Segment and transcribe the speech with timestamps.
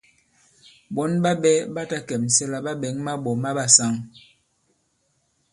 [0.93, 3.93] Ɓɔ̌n ɓa ɓɛ̄ ɓa ta kɛ̀msɛ la ɓa ɓɛ̌ŋ maɓɔ̀ ma ɓàsaŋ.